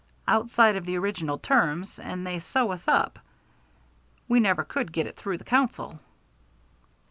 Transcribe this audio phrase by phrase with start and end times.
[0.27, 3.19] "Outside of the original terms and they sew us up
[4.27, 5.99] we never could get it through the Council."